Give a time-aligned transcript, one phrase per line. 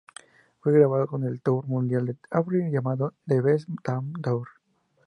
[0.61, 4.47] Fue grabado en el tour mundial de avril llamado The Best Damn Tour.